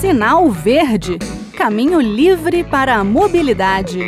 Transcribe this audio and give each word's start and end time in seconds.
Sinal 0.00 0.50
Verde 0.50 1.18
Caminho 1.56 1.98
livre 2.00 2.62
para 2.62 2.96
a 2.96 3.02
mobilidade. 3.02 3.98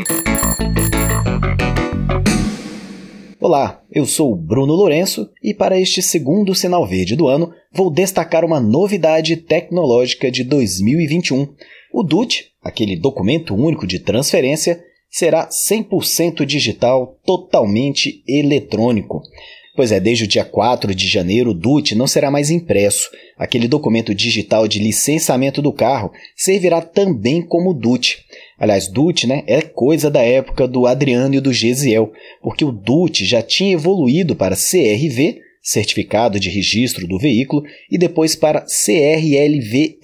Olá, 3.40 3.82
eu 3.90 4.04
sou 4.04 4.36
Bruno 4.36 4.74
Lourenço 4.74 5.30
e 5.42 5.54
para 5.54 5.80
este 5.80 6.02
segundo 6.02 6.54
Sinal 6.54 6.86
Verde 6.86 7.16
do 7.16 7.26
ano 7.26 7.54
vou 7.72 7.90
destacar 7.90 8.44
uma 8.44 8.60
novidade 8.60 9.34
tecnológica 9.36 10.30
de 10.30 10.44
2021. 10.44 11.48
O 11.90 12.02
DUT, 12.02 12.50
aquele 12.62 12.94
documento 12.94 13.54
único 13.54 13.86
de 13.86 13.98
transferência, 13.98 14.84
será 15.10 15.48
100% 15.48 16.44
digital, 16.44 17.16
totalmente 17.24 18.22
eletrônico. 18.28 19.22
Pois 19.78 19.92
é, 19.92 20.00
desde 20.00 20.24
o 20.24 20.26
dia 20.26 20.44
4 20.44 20.92
de 20.92 21.06
janeiro, 21.06 21.52
o 21.52 21.54
DUT 21.54 21.94
não 21.94 22.08
será 22.08 22.32
mais 22.32 22.50
impresso. 22.50 23.08
Aquele 23.36 23.68
documento 23.68 24.12
digital 24.12 24.66
de 24.66 24.80
licenciamento 24.80 25.62
do 25.62 25.72
carro 25.72 26.10
servirá 26.34 26.82
também 26.82 27.40
como 27.40 27.72
DUT. 27.72 28.24
Aliás, 28.58 28.88
DUT 28.88 29.28
né, 29.28 29.44
é 29.46 29.62
coisa 29.62 30.10
da 30.10 30.20
época 30.20 30.66
do 30.66 30.84
Adriano 30.84 31.32
e 31.36 31.40
do 31.40 31.52
Gesiel, 31.52 32.12
porque 32.42 32.64
o 32.64 32.72
DUT 32.72 33.24
já 33.24 33.40
tinha 33.40 33.74
evoluído 33.74 34.34
para 34.34 34.56
CRV, 34.56 35.42
Certificado 35.62 36.40
de 36.40 36.50
Registro 36.50 37.06
do 37.06 37.16
Veículo, 37.16 37.62
e 37.88 37.96
depois 37.96 38.34
para 38.34 38.62
CRLVE, 38.62 40.00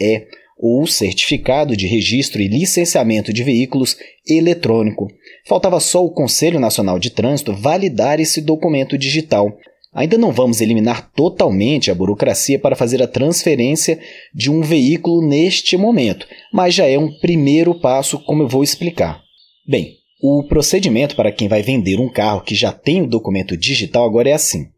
ou 0.67 0.87
Certificado 0.87 1.77
de 1.77 1.87
Registro 1.87 2.41
e 2.41 2.49
Licenciamento 2.49 3.35
de 3.35 3.45
Veículos 3.45 3.99
Eletrônico. 4.27 5.09
Faltava 5.47 5.79
só 5.79 6.03
o 6.03 6.11
Conselho 6.11 6.59
Nacional 6.59 6.99
de 6.99 7.11
Trânsito 7.11 7.53
validar 7.53 8.19
esse 8.19 8.41
documento 8.41 8.97
digital. 8.97 9.59
Ainda 9.93 10.17
não 10.17 10.33
vamos 10.33 10.63
eliminar 10.63 11.13
totalmente 11.15 11.91
a 11.91 11.95
burocracia 11.95 12.59
para 12.59 12.75
fazer 12.75 13.03
a 13.03 13.07
transferência 13.07 14.01
de 14.35 14.51
um 14.51 14.63
veículo 14.63 15.21
neste 15.21 15.77
momento, 15.77 16.27
mas 16.51 16.73
já 16.73 16.87
é 16.87 16.99
um 16.99 17.13
primeiro 17.19 17.79
passo, 17.79 18.19
como 18.21 18.43
eu 18.43 18.49
vou 18.49 18.65
explicar. 18.65 19.21
Bem, 19.69 19.99
o 20.23 20.45
procedimento 20.49 21.15
para 21.15 21.31
quem 21.31 21.47
vai 21.47 21.61
vender 21.61 22.01
um 22.01 22.11
carro 22.11 22.41
que 22.41 22.55
já 22.55 22.73
tem 22.73 23.03
o 23.03 23.07
documento 23.07 23.55
digital 23.55 24.07
agora 24.07 24.31
é 24.31 24.33
assim. 24.33 24.69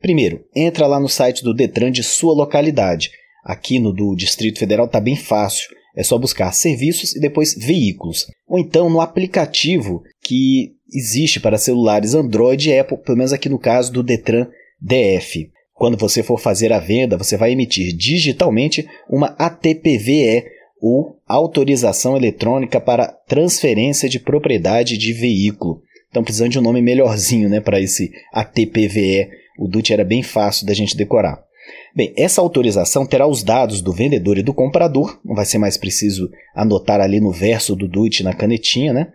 Primeiro, 0.00 0.40
entra 0.54 0.88
lá 0.88 0.98
no 0.98 1.08
site 1.08 1.44
do 1.44 1.54
Detran 1.54 1.92
de 1.92 2.02
sua 2.02 2.34
localidade. 2.34 3.12
Aqui 3.44 3.78
no 3.78 3.92
do 3.92 4.14
Distrito 4.14 4.58
Federal 4.58 4.86
está 4.86 5.00
bem 5.00 5.16
fácil. 5.16 5.68
É 5.96 6.02
só 6.02 6.16
buscar 6.18 6.52
serviços 6.52 7.14
e 7.16 7.20
depois 7.20 7.54
veículos. 7.54 8.26
Ou 8.46 8.58
então 8.58 8.88
no 8.88 9.00
aplicativo 9.00 10.02
que 10.22 10.72
existe 10.92 11.40
para 11.40 11.58
celulares 11.58 12.14
Android 12.14 12.68
e 12.68 12.78
Apple, 12.78 12.98
pelo 12.98 13.18
menos 13.18 13.32
aqui 13.32 13.48
no 13.48 13.58
caso 13.58 13.92
do 13.92 14.02
Detran 14.02 14.46
DF. 14.80 15.50
Quando 15.74 15.96
você 15.96 16.22
for 16.22 16.40
fazer 16.40 16.72
a 16.72 16.78
venda, 16.78 17.16
você 17.16 17.36
vai 17.36 17.52
emitir 17.52 17.94
digitalmente 17.96 18.88
uma 19.08 19.28
ATPVE, 19.38 20.44
ou 20.80 21.18
Autorização 21.26 22.16
Eletrônica 22.16 22.80
para 22.80 23.08
Transferência 23.08 24.08
de 24.08 24.18
Propriedade 24.18 24.96
de 24.96 25.12
Veículo. 25.12 25.82
Estão 26.06 26.22
precisando 26.22 26.52
de 26.52 26.58
um 26.58 26.62
nome 26.62 26.80
melhorzinho 26.80 27.48
né, 27.48 27.60
para 27.60 27.80
esse 27.80 28.10
ATPVE. 28.32 29.28
O 29.58 29.68
DUT 29.68 29.92
era 29.92 30.04
bem 30.04 30.22
fácil 30.22 30.66
da 30.66 30.72
gente 30.72 30.96
decorar. 30.96 31.42
Bem, 31.94 32.12
essa 32.16 32.40
autorização 32.40 33.06
terá 33.06 33.26
os 33.26 33.42
dados 33.42 33.80
do 33.80 33.92
vendedor 33.92 34.38
e 34.38 34.42
do 34.42 34.54
comprador, 34.54 35.18
não 35.24 35.34
vai 35.34 35.44
ser 35.44 35.58
mais 35.58 35.76
preciso 35.76 36.30
anotar 36.54 37.00
ali 37.00 37.20
no 37.20 37.32
verso 37.32 37.74
do 37.74 37.88
DUT 37.88 38.22
na 38.22 38.34
canetinha, 38.34 38.92
né? 38.92 39.08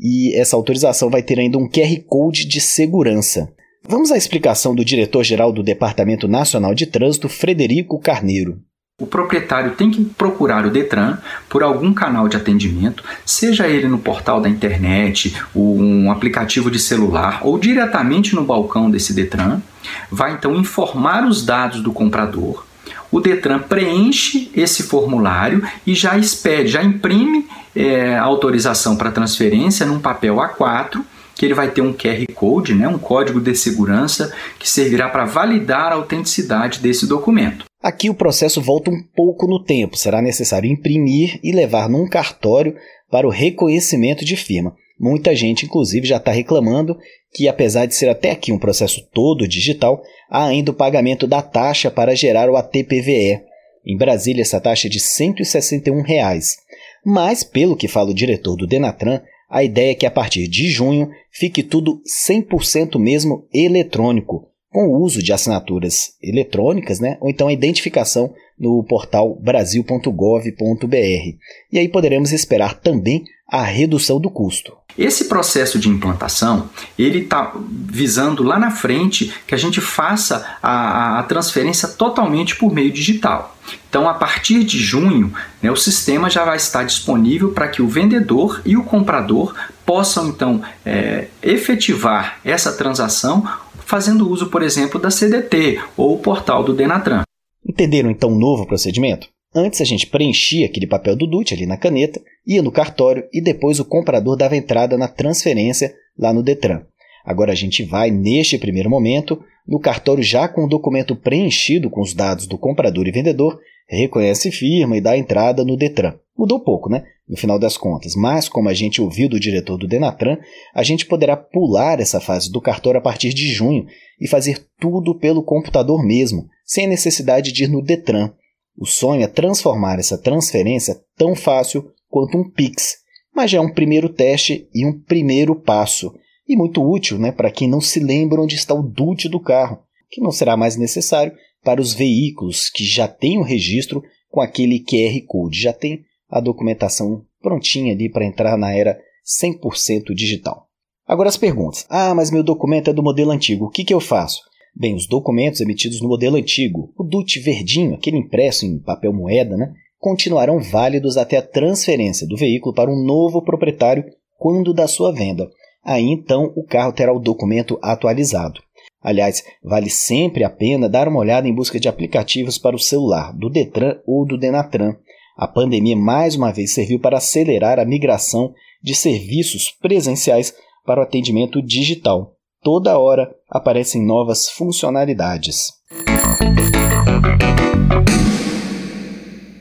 E 0.00 0.34
essa 0.34 0.56
autorização 0.56 1.10
vai 1.10 1.22
ter 1.22 1.38
ainda 1.38 1.58
um 1.58 1.68
QR 1.68 2.00
Code 2.06 2.46
de 2.46 2.60
segurança. 2.60 3.52
Vamos 3.86 4.10
à 4.10 4.16
explicação 4.16 4.74
do 4.74 4.84
diretor-geral 4.84 5.52
do 5.52 5.62
Departamento 5.62 6.26
Nacional 6.26 6.74
de 6.74 6.86
Trânsito, 6.86 7.28
Frederico 7.28 7.98
Carneiro. 8.00 8.60
O 9.02 9.08
proprietário 9.08 9.72
tem 9.72 9.90
que 9.90 10.04
procurar 10.04 10.64
o 10.64 10.70
Detran 10.70 11.18
por 11.48 11.64
algum 11.64 11.92
canal 11.92 12.28
de 12.28 12.36
atendimento, 12.36 13.02
seja 13.26 13.66
ele 13.66 13.88
no 13.88 13.98
portal 13.98 14.40
da 14.40 14.48
internet, 14.48 15.36
um 15.52 16.12
aplicativo 16.12 16.70
de 16.70 16.78
celular 16.78 17.40
ou 17.42 17.58
diretamente 17.58 18.36
no 18.36 18.44
balcão 18.44 18.88
desse 18.88 19.12
Detran. 19.12 19.60
Vai 20.08 20.34
então 20.34 20.54
informar 20.54 21.26
os 21.26 21.44
dados 21.44 21.80
do 21.80 21.92
comprador. 21.92 22.64
O 23.10 23.18
Detran 23.18 23.58
preenche 23.58 24.48
esse 24.54 24.84
formulário 24.84 25.68
e 25.84 25.92
já 25.92 26.16
expede, 26.16 26.68
já 26.68 26.84
imprime 26.84 27.48
é, 27.74 28.16
autorização 28.16 28.94
para 28.94 29.10
transferência 29.10 29.84
num 29.84 29.98
papel 29.98 30.36
A4 30.36 31.02
que 31.34 31.44
ele 31.44 31.54
vai 31.54 31.70
ter 31.70 31.80
um 31.80 31.92
QR 31.92 32.24
Code, 32.34 32.74
né, 32.74 32.86
um 32.86 32.98
código 32.98 33.40
de 33.40 33.54
segurança 33.54 34.32
que 34.58 34.68
servirá 34.68 35.08
para 35.08 35.24
validar 35.24 35.92
a 35.92 35.96
autenticidade 35.96 36.80
desse 36.80 37.06
documento. 37.06 37.64
Aqui 37.82 38.08
o 38.08 38.14
processo 38.14 38.62
volta 38.62 38.90
um 38.90 39.02
pouco 39.14 39.46
no 39.46 39.62
tempo, 39.62 39.96
será 39.96 40.22
necessário 40.22 40.70
imprimir 40.70 41.38
e 41.42 41.52
levar 41.52 41.88
num 41.88 42.08
cartório 42.08 42.74
para 43.10 43.26
o 43.26 43.30
reconhecimento 43.30 44.24
de 44.24 44.36
firma. 44.36 44.74
Muita 44.98 45.34
gente, 45.34 45.66
inclusive, 45.66 46.06
já 46.06 46.16
está 46.16 46.30
reclamando 46.30 46.96
que, 47.32 47.48
apesar 47.48 47.86
de 47.86 47.94
ser 47.94 48.08
até 48.08 48.30
aqui 48.30 48.52
um 48.52 48.58
processo 48.58 49.06
todo 49.12 49.46
digital, 49.46 50.00
há 50.30 50.46
ainda 50.46 50.70
o 50.70 50.74
pagamento 50.74 51.26
da 51.26 51.42
taxa 51.42 51.90
para 51.90 52.14
gerar 52.14 52.48
o 52.48 52.56
ATPVE. 52.56 53.40
Em 53.84 53.98
Brasília, 53.98 54.42
essa 54.42 54.60
taxa 54.60 54.86
é 54.86 54.90
de 54.90 55.00
161 55.00 56.00
reais. 56.00 56.56
Mas, 57.04 57.44
pelo 57.44 57.76
que 57.76 57.88
fala 57.88 58.10
o 58.10 58.14
diretor 58.14 58.56
do 58.56 58.66
Denatran, 58.66 59.20
a 59.54 59.62
ideia 59.62 59.92
é 59.92 59.94
que 59.94 60.04
a 60.04 60.10
partir 60.10 60.48
de 60.48 60.68
junho 60.68 61.08
fique 61.30 61.62
tudo 61.62 62.02
100% 62.28 62.98
mesmo 62.98 63.46
eletrônico, 63.54 64.48
com 64.68 64.88
o 64.88 65.00
uso 65.00 65.22
de 65.22 65.32
assinaturas 65.32 66.14
eletrônicas, 66.20 66.98
né? 66.98 67.16
ou 67.20 67.30
então 67.30 67.46
a 67.46 67.52
identificação 67.52 68.34
no 68.58 68.82
portal 68.82 69.38
brasil.gov.br. 69.40 71.36
E 71.70 71.78
aí 71.78 71.88
poderemos 71.88 72.32
esperar 72.32 72.80
também 72.80 73.22
a 73.48 73.62
redução 73.62 74.18
do 74.18 74.28
custo. 74.28 74.76
Esse 74.98 75.26
processo 75.26 75.78
de 75.78 75.88
implantação, 75.88 76.68
ele 76.98 77.20
está 77.20 77.52
visando 77.70 78.42
lá 78.42 78.58
na 78.58 78.72
frente 78.72 79.32
que 79.46 79.54
a 79.54 79.58
gente 79.58 79.80
faça 79.80 80.56
a, 80.60 81.20
a, 81.20 81.22
transferência 81.24 81.88
totalmente 81.88 82.56
por 82.56 82.72
meio 82.72 82.92
digital. 82.92 83.53
Então, 83.88 84.08
a 84.08 84.14
partir 84.14 84.64
de 84.64 84.78
junho, 84.78 85.32
né, 85.62 85.70
o 85.70 85.76
sistema 85.76 86.28
já 86.28 86.44
vai 86.44 86.56
estar 86.56 86.84
disponível 86.84 87.52
para 87.52 87.68
que 87.68 87.80
o 87.80 87.88
vendedor 87.88 88.60
e 88.64 88.76
o 88.76 88.84
comprador 88.84 89.54
possam 89.86 90.28
então 90.28 90.62
é, 90.84 91.28
efetivar 91.42 92.40
essa 92.44 92.72
transação 92.72 93.46
fazendo 93.84 94.28
uso, 94.28 94.48
por 94.48 94.62
exemplo, 94.62 95.00
da 95.00 95.10
CDT 95.10 95.80
ou 95.96 96.14
o 96.14 96.18
portal 96.18 96.64
do 96.64 96.74
Denatran. 96.74 97.22
Entenderam 97.66 98.10
então 98.10 98.30
o 98.30 98.38
novo 98.38 98.66
procedimento? 98.66 99.28
Antes 99.54 99.80
a 99.80 99.84
gente 99.84 100.08
preenchia 100.08 100.66
aquele 100.66 100.86
papel 100.86 101.14
do 101.14 101.28
DUT 101.28 101.54
ali 101.54 101.64
na 101.64 101.76
caneta, 101.76 102.20
ia 102.44 102.60
no 102.60 102.72
cartório 102.72 103.24
e 103.32 103.40
depois 103.40 103.78
o 103.78 103.84
comprador 103.84 104.36
dava 104.36 104.56
entrada 104.56 104.98
na 104.98 105.06
transferência 105.06 105.94
lá 106.18 106.32
no 106.32 106.42
Detran. 106.42 106.82
Agora 107.24 107.52
a 107.52 107.54
gente 107.54 107.82
vai, 107.82 108.10
neste 108.10 108.58
primeiro 108.58 108.90
momento, 108.90 109.42
no 109.66 109.80
cartório 109.80 110.22
já 110.22 110.46
com 110.46 110.64
o 110.64 110.68
documento 110.68 111.16
preenchido 111.16 111.88
com 111.88 112.02
os 112.02 112.12
dados 112.12 112.46
do 112.46 112.58
comprador 112.58 113.06
e 113.08 113.12
vendedor, 113.12 113.58
reconhece 113.88 114.50
firma 114.50 114.96
e 114.96 115.00
dá 115.00 115.16
entrada 115.16 115.64
no 115.64 115.76
Detran. 115.76 116.14
Mudou 116.36 116.60
pouco, 116.60 116.90
né? 116.90 117.04
No 117.26 117.36
final 117.36 117.58
das 117.58 117.78
contas, 117.78 118.14
mas 118.14 118.48
como 118.48 118.68
a 118.68 118.74
gente 118.74 119.00
ouviu 119.00 119.28
do 119.28 119.40
diretor 119.40 119.78
do 119.78 119.88
Denatran, 119.88 120.36
a 120.74 120.82
gente 120.82 121.06
poderá 121.06 121.36
pular 121.36 121.98
essa 121.98 122.20
fase 122.20 122.52
do 122.52 122.60
cartório 122.60 122.98
a 122.98 123.02
partir 123.02 123.32
de 123.32 123.50
junho 123.50 123.86
e 124.20 124.28
fazer 124.28 124.66
tudo 124.78 125.18
pelo 125.18 125.42
computador 125.42 126.04
mesmo, 126.04 126.46
sem 126.66 126.86
necessidade 126.86 127.50
de 127.50 127.64
ir 127.64 127.68
no 127.68 127.80
Detran. 127.80 128.30
O 128.76 128.84
sonho 128.84 129.22
é 129.22 129.26
transformar 129.26 129.98
essa 129.98 130.18
transferência 130.18 131.00
tão 131.16 131.34
fácil 131.34 131.90
quanto 132.10 132.36
um 132.36 132.50
Pix, 132.50 132.96
mas 133.34 133.50
já 133.50 133.58
é 133.58 133.60
um 133.60 133.72
primeiro 133.72 134.08
teste 134.08 134.68
e 134.74 134.84
um 134.84 135.00
primeiro 135.00 135.54
passo, 135.54 136.12
e 136.46 136.56
muito 136.56 136.82
útil 136.82 137.18
né, 137.18 137.32
para 137.32 137.50
quem 137.50 137.68
não 137.68 137.80
se 137.80 138.00
lembra 138.00 138.40
onde 138.40 138.54
está 138.54 138.74
o 138.74 138.82
DUT 138.82 139.28
do 139.28 139.40
carro, 139.40 139.78
que 140.10 140.20
não 140.20 140.30
será 140.30 140.56
mais 140.56 140.76
necessário 140.76 141.32
para 141.62 141.80
os 141.80 141.94
veículos 141.94 142.68
que 142.68 142.84
já 142.84 143.08
têm 143.08 143.38
o 143.38 143.42
registro 143.42 144.02
com 144.30 144.40
aquele 144.40 144.80
QR 144.80 145.20
Code, 145.26 145.60
já 145.60 145.72
tem 145.72 146.04
a 146.28 146.40
documentação 146.40 147.24
prontinha 147.40 147.92
ali 147.92 148.10
para 148.10 148.24
entrar 148.24 148.56
na 148.58 148.72
era 148.72 148.98
100% 149.42 150.14
digital. 150.14 150.68
Agora 151.06 151.28
as 151.28 151.36
perguntas. 151.36 151.86
Ah, 151.88 152.14
mas 152.14 152.30
meu 152.30 152.42
documento 152.42 152.90
é 152.90 152.92
do 152.92 153.02
modelo 153.02 153.30
antigo, 153.30 153.66
o 153.66 153.70
que, 153.70 153.84
que 153.84 153.94
eu 153.94 154.00
faço? 154.00 154.40
Bem, 154.76 154.94
os 154.94 155.06
documentos 155.06 155.60
emitidos 155.60 156.00
no 156.00 156.08
modelo 156.08 156.36
antigo, 156.36 156.92
o 156.98 157.04
DUT 157.04 157.38
verdinho, 157.38 157.94
aquele 157.94 158.16
impresso 158.16 158.66
em 158.66 158.78
papel 158.80 159.12
moeda, 159.12 159.56
né, 159.56 159.72
continuarão 159.98 160.60
válidos 160.60 161.16
até 161.16 161.36
a 161.36 161.42
transferência 161.42 162.26
do 162.26 162.36
veículo 162.36 162.74
para 162.74 162.90
um 162.90 163.04
novo 163.04 163.40
proprietário 163.40 164.04
quando 164.36 164.74
da 164.74 164.88
sua 164.88 165.12
venda. 165.12 165.48
Aí 165.84 166.04
então 166.04 166.52
o 166.56 166.64
carro 166.64 166.92
terá 166.92 167.12
o 167.12 167.18
documento 167.18 167.78
atualizado. 167.82 168.60
Aliás, 169.02 169.44
vale 169.62 169.90
sempre 169.90 170.44
a 170.44 170.50
pena 170.50 170.88
dar 170.88 171.08
uma 171.08 171.20
olhada 171.20 171.46
em 171.46 171.54
busca 171.54 171.78
de 171.78 171.88
aplicativos 171.88 172.56
para 172.56 172.74
o 172.74 172.78
celular, 172.78 173.32
do 173.32 173.50
Detran 173.50 173.98
ou 174.06 174.26
do 174.26 174.38
Denatran. 174.38 174.96
A 175.36 175.46
pandemia 175.46 175.96
mais 175.96 176.36
uma 176.36 176.52
vez 176.52 176.72
serviu 176.72 176.98
para 176.98 177.18
acelerar 177.18 177.78
a 177.78 177.84
migração 177.84 178.54
de 178.82 178.94
serviços 178.94 179.70
presenciais 179.70 180.54
para 180.86 181.00
o 181.00 181.04
atendimento 181.04 181.60
digital 181.60 182.34
toda 182.64 182.98
hora 182.98 183.30
aparecem 183.48 184.04
novas 184.04 184.48
funcionalidades. 184.48 185.74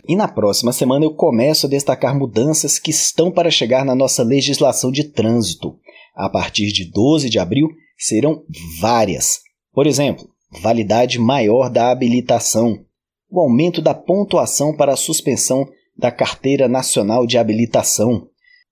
E 0.07 0.15
na 0.15 0.27
próxima 0.27 0.71
semana 0.71 1.05
eu 1.05 1.13
começo 1.13 1.65
a 1.65 1.69
destacar 1.69 2.17
mudanças 2.17 2.79
que 2.79 2.91
estão 2.91 3.29
para 3.29 3.51
chegar 3.51 3.83
na 3.85 3.93
nossa 3.93 4.23
legislação 4.23 4.89
de 4.89 5.03
trânsito. 5.03 5.75
A 6.13 6.29
partir 6.29 6.71
de 6.71 6.85
12 6.91 7.29
de 7.29 7.39
abril 7.39 7.69
serão 7.97 8.43
várias. 8.79 9.39
Por 9.73 9.87
exemplo, 9.87 10.27
validade 10.61 11.17
maior 11.19 11.69
da 11.69 11.89
habilitação, 11.89 12.85
o 13.29 13.39
aumento 13.39 13.81
da 13.81 13.93
pontuação 13.93 14.75
para 14.75 14.93
a 14.93 14.97
suspensão 14.97 15.67
da 15.97 16.11
Carteira 16.11 16.67
Nacional 16.67 17.25
de 17.25 17.37
Habilitação, 17.37 18.27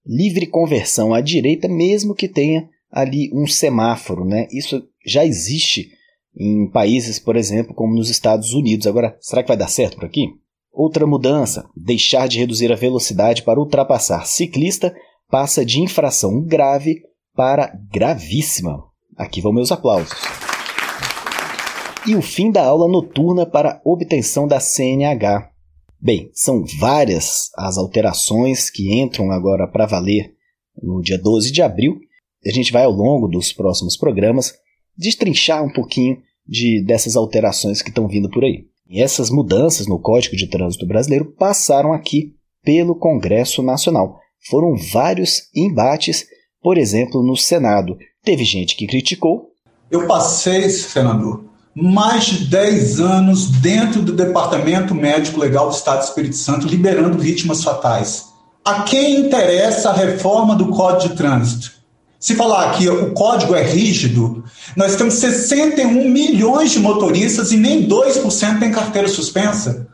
livre 0.06 0.46
conversão 0.48 1.14
à 1.14 1.22
direita, 1.22 1.68
mesmo 1.68 2.14
que 2.14 2.28
tenha 2.28 2.68
ali 2.92 3.32
um 3.34 3.48
semáforo, 3.48 4.26
né? 4.26 4.48
Isso 4.52 4.84
já 5.06 5.26
existe 5.26 5.90
em 6.38 6.70
países, 6.70 7.20
por 7.20 7.36
exemplo, 7.36 7.74
como 7.74 7.96
nos 7.96 8.10
Estados 8.10 8.54
Unidos. 8.54 8.88
Agora, 8.88 9.18
será 9.20 9.42
que 9.42 9.48
vai 9.48 9.58
dar 9.58 9.68
certo 9.68 9.98
por 9.98 10.06
aqui? 10.06 10.28
Outra 10.72 11.06
mudança: 11.06 11.68
deixar 11.76 12.28
de 12.28 12.40
reduzir 12.40 12.72
a 12.72 12.76
velocidade 12.76 13.44
para 13.44 13.60
ultrapassar 13.60 14.26
ciclista 14.26 14.96
passa 15.30 15.66
de 15.66 15.80
infração 15.80 16.44
grave 16.44 17.02
para 17.36 17.74
gravíssima. 17.92 18.84
Aqui 19.18 19.42
vão 19.42 19.54
meus 19.54 19.72
aplausos. 19.72 20.14
E 22.08 22.16
o 22.16 22.22
fim 22.22 22.52
da 22.52 22.64
aula 22.64 22.88
noturna 22.88 23.46
para 23.46 23.80
obtenção 23.86 24.48
da 24.48 24.60
CNH. 24.60 25.52
Bem, 26.00 26.32
são 26.34 26.64
várias 26.80 27.52
as 27.56 27.78
alterações 27.78 28.70
que 28.70 29.00
entram 29.00 29.30
agora 29.30 29.68
para 29.68 29.86
valer 29.86 30.34
no 30.82 31.00
dia 31.02 31.18
12 31.18 31.52
de 31.52 31.62
abril. 31.62 32.00
A 32.44 32.52
gente 32.52 32.72
vai 32.72 32.86
ao 32.86 32.92
longo 32.92 33.28
dos 33.28 33.54
próximos 33.54 33.96
programas 33.96 34.56
destrinchar 34.98 35.64
um 35.64 35.72
pouquinho 35.72 36.18
de 36.48 36.84
dessas 36.84 37.16
alterações 37.16 37.82
que 37.84 37.90
estão 37.90 38.08
vindo 38.08 38.30
por 38.30 38.44
aí. 38.44 38.66
E 38.90 39.02
essas 39.02 39.30
mudanças 39.30 39.88
no 39.88 40.00
Código 40.00 40.36
de 40.36 40.48
Trânsito 40.48 40.88
Brasileiro 40.88 41.34
passaram 41.38 41.94
aqui 41.94 42.34
pelo 42.64 42.96
Congresso 42.96 43.62
Nacional. 43.62 44.20
Foram 44.50 44.76
vários 44.76 45.44
embates, 45.56 46.26
por 46.62 46.78
exemplo, 46.78 47.24
no 47.24 47.36
Senado. 47.36 47.98
Teve 48.24 48.44
gente 48.44 48.76
que 48.76 48.88
criticou. 48.88 49.52
Eu 49.90 50.08
passei, 50.08 50.70
senador, 50.70 51.44
mais 51.76 52.26
de 52.26 52.46
10 52.46 53.00
anos 53.00 53.48
dentro 53.48 54.02
do 54.02 54.14
Departamento 54.14 54.94
Médico 54.94 55.40
Legal 55.40 55.70
do 55.70 55.76
Estado 55.76 56.00
do 56.00 56.06
Espírito 56.06 56.36
Santo, 56.36 56.68
liberando 56.68 57.18
vítimas 57.18 57.64
fatais. 57.64 58.26
A 58.64 58.84
quem 58.84 59.22
interessa 59.22 59.90
a 59.90 59.94
reforma 59.94 60.56
do 60.56 60.68
Código 60.68 61.10
de 61.10 61.18
Trânsito? 61.18 61.72
Se 62.20 62.36
falar 62.36 62.78
que 62.78 62.88
o 62.88 63.14
código 63.14 63.56
é 63.56 63.64
rígido, 63.64 64.44
nós 64.78 64.96
temos 64.96 65.16
61 65.16 66.08
milhões 66.08 66.70
de 66.70 66.78
motoristas 66.78 67.52
e 67.52 67.58
nem 67.58 67.88
2% 67.88 68.60
tem 68.60 68.72
carteira 68.72 69.08
suspensa. 69.08 69.88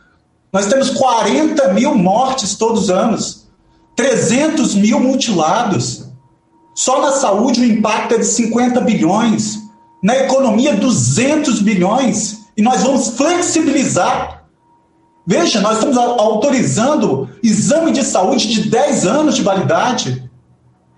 Nós 0.51 0.65
temos 0.65 0.89
40 0.89 1.71
mil 1.73 1.95
mortes 1.95 2.55
todos 2.55 2.83
os 2.83 2.89
anos, 2.89 3.47
300 3.95 4.75
mil 4.75 4.99
mutilados. 4.99 6.06
Só 6.77 7.01
na 7.01 7.11
saúde 7.11 7.59
o 7.59 7.65
impacto 7.65 8.13
é 8.13 8.17
de 8.19 8.25
50 8.27 8.81
bilhões 8.81 9.63
na 10.03 10.15
economia 10.15 10.75
200 10.75 11.59
bilhões 11.63 12.45
e 12.55 12.61
nós 12.61 12.83
vamos 12.83 13.17
flexibilizar. 13.17 14.47
Veja, 15.25 15.59
nós 15.59 15.79
estamos 15.79 15.97
autorizando 15.97 17.27
exame 17.41 17.91
de 17.91 18.03
saúde 18.03 18.47
de 18.47 18.69
10 18.69 19.07
anos 19.07 19.35
de 19.35 19.41
validade, 19.41 20.29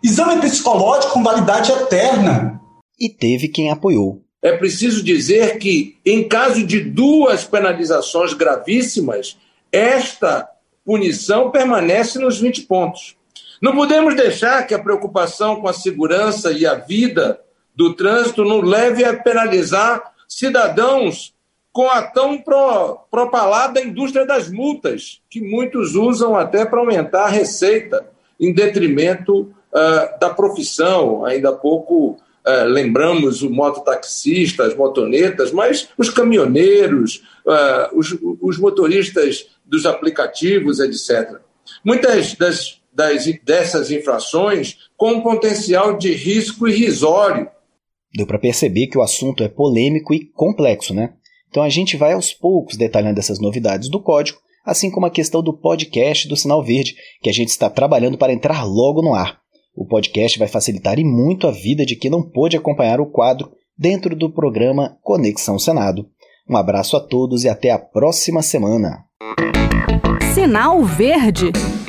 exame 0.04 0.42
psicológico 0.42 1.14
com 1.14 1.24
validade 1.24 1.72
eterna. 1.72 2.60
E 3.00 3.10
teve 3.10 3.48
quem 3.48 3.72
apoiou. 3.72 4.22
É 4.44 4.58
preciso 4.58 5.02
dizer 5.02 5.60
que, 5.60 5.96
em 6.06 6.28
caso 6.28 6.68
de 6.68 6.82
duas 6.82 7.46
penalizações 7.46 8.34
gravíssimas, 8.34 9.38
esta 9.72 10.46
punição 10.86 11.52
permanece 11.52 12.20
nos 12.20 12.38
20 12.38 12.64
pontos. 12.64 13.18
Não 13.62 13.76
podemos 13.76 14.16
deixar 14.16 14.66
que 14.66 14.74
a 14.74 14.80
preocupação 14.80 15.58
com 15.60 15.68
a 15.68 15.74
segurança 15.74 16.52
e 16.52 16.66
a 16.66 16.76
vida 16.76 17.40
do 17.76 17.94
trânsito 17.94 18.44
não 18.44 18.62
leve 18.62 19.04
a 19.04 19.16
penalizar 19.16 20.14
cidadãos 20.28 21.34
com 21.72 21.90
a 21.90 22.02
tão 22.02 22.38
pro, 22.38 23.00
propalada 23.12 23.82
indústria 23.82 24.26
das 24.26 24.50
multas, 24.50 25.22
que 25.30 25.42
muitos 25.42 25.96
usam 25.96 26.36
até 26.36 26.66
para 26.66 26.80
aumentar 26.80 27.26
a 27.26 27.30
receita, 27.30 28.06
em 28.40 28.54
detrimento 28.54 29.42
uh, 29.42 30.20
da 30.20 30.30
profissão. 30.30 31.26
Ainda 31.26 31.50
há 31.50 31.54
pouco 31.54 32.18
uh, 32.46 32.66
lembramos 32.66 33.42
o 33.42 33.50
mototaxista, 33.50 34.64
as 34.64 34.76
motonetas, 34.76 35.52
mas 35.52 35.90
os 35.98 36.10
caminhoneiros, 36.10 37.24
uh, 37.46 37.98
os, 37.98 38.18
os 38.42 38.58
motoristas 38.58 39.48
dos 39.66 39.86
aplicativos, 39.86 40.80
etc. 40.80 41.40
Muitas 41.84 42.34
das, 42.36 42.79
das, 42.94 43.26
dessas 43.44 43.92
infrações 43.92 44.78
com 44.98 45.14
um 45.14 45.22
potencial 45.22 45.98
de 45.98 46.14
risco 46.14 46.68
irrisório 46.68 47.48
Deu 48.14 48.26
para 48.26 48.40
perceber 48.40 48.88
que 48.88 48.98
o 48.98 49.02
assunto 49.02 49.44
é 49.44 49.48
polêmico 49.48 50.14
e 50.14 50.26
complexo, 50.26 50.94
né? 50.94 51.14
Então 51.50 51.64
a 51.64 51.70
gente 51.70 51.96
vai 51.96 52.14
aos 52.14 52.34
poucos 52.34 52.76
detalhando 52.76 53.20
essas 53.20 53.40
novidades 53.40 53.90
do 53.90 54.02
código, 54.02 54.40
assim 54.66 54.90
como 54.90 55.06
a 55.06 55.12
questão 55.12 55.42
do 55.42 55.54
podcast 55.54 56.28
do 56.28 56.36
Sinal 56.36 56.64
Verde, 56.64 56.96
que 57.22 57.30
a 57.30 57.34
gente 57.34 57.50
está 57.50 57.70
trabalhando 57.70 58.18
para 58.18 58.34
entrar 58.34 58.64
logo 58.64 59.02
no 59.02 59.14
ar. 59.14 59.40
O 59.76 59.86
podcast 59.86 60.38
vai 60.38 60.48
facilitar 60.48 61.00
e 61.00 61.04
muito 61.04 61.48
a 61.48 61.52
vida 61.52 61.86
de 61.86 61.96
quem 61.96 62.10
não 62.10 62.22
pôde 62.22 62.58
acompanhar 62.58 63.00
o 63.00 63.10
quadro 63.10 63.52
dentro 63.78 64.16
do 64.16 64.32
programa 64.32 64.98
Conexão 65.02 65.58
Senado. 65.58 66.08
Um 66.50 66.58
abraço 66.58 66.98
a 66.98 67.00
todos 67.00 67.44
e 67.44 67.50
até 67.50 67.70
a 67.70 67.80
próxima 67.80 68.42
semana. 68.42 69.06
Sinal 70.34 70.84
Verde 70.84 71.52